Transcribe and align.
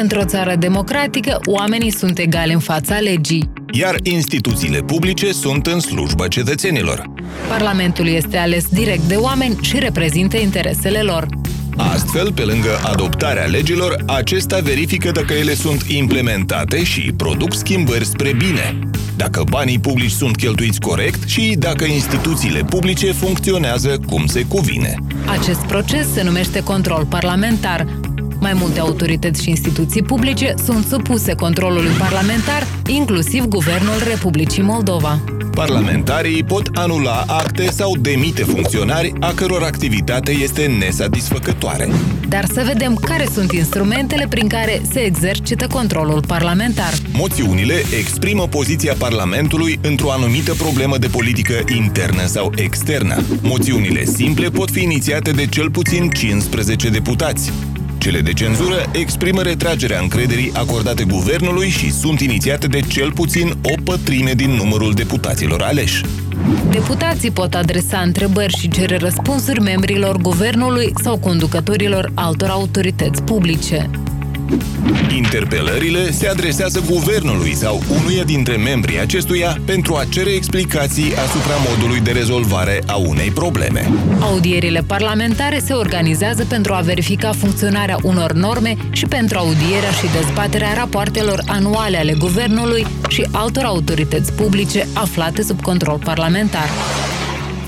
Într-o 0.00 0.24
țară 0.24 0.54
democratică, 0.54 1.40
oamenii 1.44 1.90
sunt 1.90 2.18
egali 2.18 2.52
în 2.52 2.58
fața 2.58 2.98
legii. 2.98 3.50
Iar 3.72 3.96
instituțiile 4.02 4.78
publice 4.78 5.32
sunt 5.32 5.66
în 5.66 5.80
slujba 5.80 6.28
cetățenilor. 6.28 7.10
Parlamentul 7.48 8.08
este 8.08 8.36
ales 8.36 8.66
direct 8.68 9.02
de 9.02 9.14
oameni 9.14 9.56
și 9.60 9.78
reprezintă 9.78 10.36
interesele 10.36 11.00
lor. 11.00 11.26
Astfel, 11.76 12.32
pe 12.32 12.42
lângă 12.42 12.80
adoptarea 12.82 13.44
legilor, 13.44 14.02
acesta 14.06 14.58
verifică 14.58 15.10
dacă 15.10 15.32
ele 15.32 15.54
sunt 15.54 15.82
implementate 15.82 16.84
și 16.84 17.12
produc 17.16 17.54
schimbări 17.54 18.04
spre 18.04 18.32
bine, 18.32 18.78
dacă 19.16 19.44
banii 19.50 19.78
publici 19.78 20.10
sunt 20.10 20.36
cheltuiți 20.36 20.80
corect 20.80 21.28
și 21.28 21.56
dacă 21.58 21.84
instituțiile 21.84 22.60
publice 22.62 23.12
funcționează 23.12 24.00
cum 24.06 24.26
se 24.26 24.42
cuvine. 24.42 24.94
Acest 25.26 25.60
proces 25.60 26.12
se 26.12 26.22
numește 26.22 26.60
control 26.62 27.06
parlamentar. 27.08 27.86
Mai 28.40 28.52
multe 28.54 28.80
autorități 28.80 29.42
și 29.42 29.48
instituții 29.48 30.02
publice 30.02 30.54
sunt 30.64 30.84
supuse 30.84 31.34
controlului 31.34 31.92
parlamentar, 31.98 32.66
inclusiv 32.86 33.44
Guvernul 33.44 34.02
Republicii 34.08 34.62
Moldova. 34.62 35.20
Parlamentarii 35.58 36.44
pot 36.44 36.70
anula 36.74 37.24
acte 37.26 37.70
sau 37.70 37.96
demite 37.96 38.42
funcționari 38.42 39.12
a 39.20 39.32
căror 39.32 39.62
activitate 39.62 40.32
este 40.32 40.66
nesatisfăcătoare. 40.78 41.88
Dar 42.28 42.44
să 42.52 42.62
vedem 42.66 42.94
care 42.94 43.26
sunt 43.32 43.52
instrumentele 43.52 44.26
prin 44.28 44.48
care 44.48 44.82
se 44.90 45.00
exercită 45.00 45.66
controlul 45.66 46.24
parlamentar. 46.26 46.92
Moțiunile 47.12 47.74
exprimă 47.98 48.46
poziția 48.46 48.94
Parlamentului 48.98 49.78
într-o 49.82 50.12
anumită 50.12 50.54
problemă 50.54 50.98
de 50.98 51.06
politică 51.06 51.54
internă 51.76 52.26
sau 52.26 52.52
externă. 52.56 53.22
Moțiunile 53.42 54.04
simple 54.04 54.48
pot 54.48 54.70
fi 54.70 54.82
inițiate 54.82 55.30
de 55.30 55.46
cel 55.46 55.70
puțin 55.70 56.08
15 56.08 56.88
deputați. 56.88 57.52
Cele 57.98 58.20
de 58.20 58.32
cenzură 58.32 58.90
exprimă 58.92 59.42
retragerea 59.42 60.00
încrederii 60.00 60.50
acordate 60.54 61.04
guvernului 61.04 61.68
și 61.68 61.92
sunt 61.92 62.20
inițiate 62.20 62.66
de 62.66 62.80
cel 62.80 63.12
puțin 63.12 63.52
o 63.62 63.74
pătrime 63.84 64.32
din 64.32 64.50
numărul 64.50 64.92
deputaților 64.92 65.62
aleși. 65.62 66.02
Deputații 66.70 67.30
pot 67.30 67.54
adresa 67.54 67.98
întrebări 67.98 68.56
și 68.56 68.68
cere 68.68 68.96
răspunsuri 68.96 69.60
membrilor 69.60 70.16
guvernului 70.16 70.92
sau 71.02 71.18
conducătorilor 71.18 72.10
altor 72.14 72.48
autorități 72.48 73.22
publice. 73.22 73.90
Interpelările 75.16 76.10
se 76.10 76.28
adresează 76.28 76.82
guvernului 76.90 77.54
sau 77.54 77.82
unuia 78.00 78.24
dintre 78.24 78.56
membrii 78.56 79.00
acestuia 79.00 79.58
pentru 79.64 79.94
a 79.94 80.04
cere 80.04 80.30
explicații 80.30 81.16
asupra 81.16 81.54
modului 81.68 82.00
de 82.00 82.10
rezolvare 82.10 82.82
a 82.86 82.96
unei 82.96 83.30
probleme. 83.30 83.90
Audierile 84.20 84.82
parlamentare 84.86 85.58
se 85.64 85.72
organizează 85.72 86.44
pentru 86.44 86.72
a 86.72 86.80
verifica 86.80 87.32
funcționarea 87.32 87.96
unor 88.02 88.32
norme 88.32 88.76
și 88.90 89.06
pentru 89.06 89.38
audierea 89.38 89.90
și 89.90 90.06
dezbaterea 90.20 90.74
rapoartelor 90.74 91.42
anuale 91.46 91.96
ale 91.96 92.14
guvernului 92.18 92.86
și 93.08 93.26
altor 93.32 93.64
autorități 93.64 94.32
publice 94.32 94.86
aflate 94.94 95.42
sub 95.42 95.62
control 95.62 95.98
parlamentar. 96.04 96.68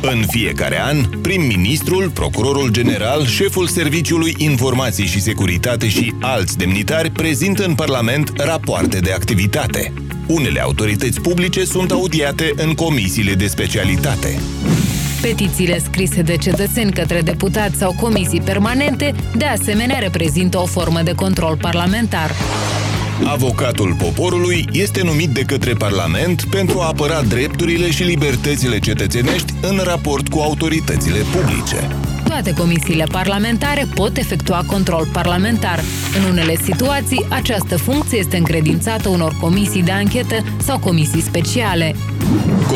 În 0.00 0.24
fiecare 0.26 0.80
an, 0.80 1.04
prim-ministrul, 1.22 2.10
procurorul 2.10 2.70
general, 2.70 3.26
șeful 3.26 3.66
Serviciului 3.66 4.34
Informații 4.36 5.06
și 5.06 5.20
Securitate 5.20 5.88
și 5.88 6.14
alți 6.20 6.56
demnitari 6.56 7.10
prezintă 7.10 7.64
în 7.64 7.74
Parlament 7.74 8.32
rapoarte 8.36 8.98
de 8.98 9.12
activitate. 9.12 9.92
Unele 10.26 10.60
autorități 10.60 11.20
publice 11.20 11.64
sunt 11.64 11.90
audiate 11.90 12.52
în 12.56 12.74
comisiile 12.74 13.34
de 13.34 13.46
specialitate. 13.46 14.38
Petițiile 15.20 15.78
scrise 15.78 16.22
de 16.22 16.36
cetățeni 16.36 16.92
către 16.92 17.20
deputați 17.20 17.76
sau 17.76 17.94
comisii 18.00 18.40
permanente, 18.40 19.14
de 19.36 19.44
asemenea, 19.44 19.98
reprezintă 19.98 20.58
o 20.58 20.66
formă 20.66 21.02
de 21.02 21.12
control 21.12 21.56
parlamentar. 21.56 22.30
Avocatul 23.24 23.94
poporului 23.94 24.68
este 24.72 25.02
numit 25.02 25.28
de 25.28 25.42
către 25.42 25.72
Parlament 25.72 26.44
pentru 26.50 26.80
a 26.80 26.86
apăra 26.86 27.22
drepturile 27.22 27.90
și 27.90 28.02
libertățile 28.02 28.78
cetățenești 28.78 29.52
în 29.62 29.80
raport 29.84 30.28
cu 30.28 30.38
autoritățile 30.38 31.18
publice. 31.18 31.88
Toate 32.28 32.52
comisiile 32.52 33.04
parlamentare 33.10 33.86
pot 33.94 34.16
efectua 34.16 34.64
control 34.66 35.08
parlamentar. 35.12 35.80
În 36.18 36.30
unele 36.30 36.54
situații, 36.62 37.26
această 37.28 37.76
funcție 37.76 38.18
este 38.18 38.36
încredințată 38.36 39.08
unor 39.08 39.36
comisii 39.40 39.82
de 39.82 39.90
anchetă 39.90 40.34
sau 40.62 40.78
comisii 40.78 41.20
speciale. 41.20 41.94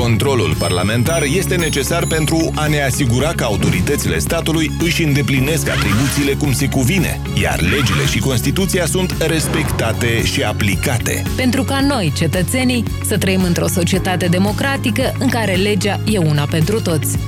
Controlul 0.00 0.54
parlamentar 0.58 1.22
este 1.36 1.56
necesar 1.56 2.06
pentru 2.06 2.52
a 2.54 2.66
ne 2.66 2.82
asigura 2.82 3.32
că 3.36 3.44
autoritățile 3.44 4.18
statului 4.18 4.70
își 4.80 5.02
îndeplinesc 5.02 5.68
atribuțiile 5.68 6.32
cum 6.32 6.52
se 6.52 6.68
cuvine, 6.68 7.20
iar 7.42 7.60
legile 7.60 8.06
și 8.10 8.18
Constituția 8.18 8.86
sunt 8.86 9.16
respectate 9.26 10.24
și 10.24 10.42
aplicate. 10.42 11.22
Pentru 11.36 11.62
ca 11.62 11.80
noi, 11.80 12.12
cetățenii, 12.16 12.84
să 13.04 13.18
trăim 13.18 13.42
într-o 13.42 13.68
societate 13.68 14.26
democratică 14.26 15.12
în 15.18 15.28
care 15.28 15.54
legea 15.54 16.00
e 16.04 16.18
una 16.18 16.46
pentru 16.50 16.80
toți. 16.80 17.18